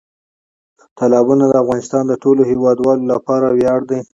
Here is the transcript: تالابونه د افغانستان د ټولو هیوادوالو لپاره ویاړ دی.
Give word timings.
تالابونه 0.97 1.45
د 1.47 1.53
افغانستان 1.63 2.03
د 2.07 2.13
ټولو 2.23 2.41
هیوادوالو 2.51 3.03
لپاره 3.13 3.47
ویاړ 3.49 3.79
دی. 3.89 3.99